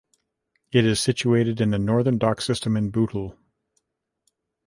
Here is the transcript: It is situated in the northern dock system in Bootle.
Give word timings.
It 0.71 0.83
is 0.83 0.99
situated 0.99 1.61
in 1.61 1.69
the 1.69 1.77
northern 1.77 2.17
dock 2.17 2.41
system 2.41 2.75
in 2.75 2.89
Bootle. 2.89 3.37